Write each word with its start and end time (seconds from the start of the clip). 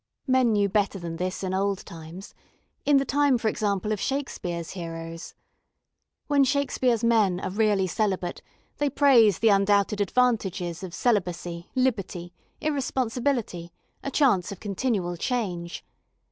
Men 0.25 0.51
knew 0.51 0.67
better 0.67 0.97
than 0.97 1.17
this 1.17 1.43
in 1.43 1.53
old 1.53 1.85
times 1.85 2.33
in 2.85 2.97
the 2.97 3.05
time, 3.05 3.37
for 3.37 3.49
example, 3.49 3.91
of 3.91 3.99
Shakespeare's 4.01 4.71
heroes. 4.71 5.35
When 6.25 6.43
Shakespeare's 6.43 7.03
men 7.03 7.39
are 7.39 7.51
really 7.51 7.85
celibate 7.85 8.41
they 8.79 8.89
praise 8.89 9.37
the 9.37 9.49
undoubted 9.49 10.01
advantages 10.01 10.81
of 10.81 10.95
celibacy, 10.95 11.69
liberty, 11.75 12.33
irresponsibility, 12.61 13.71
a 14.01 14.09
chance 14.09 14.51
of 14.51 14.59
continual 14.59 15.17
change. 15.17 15.85